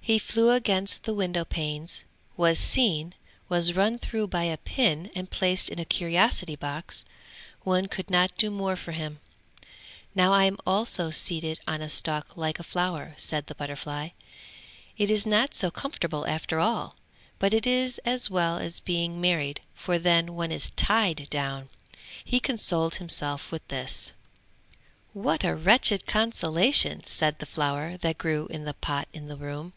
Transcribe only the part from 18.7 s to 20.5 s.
being married, for then